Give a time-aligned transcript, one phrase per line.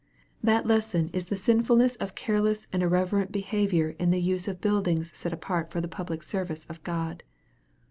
[0.41, 5.15] That lesson is the sinfuluess of careless and irreverent behavior in the use of buildings
[5.15, 7.21] set apart for the public service of God.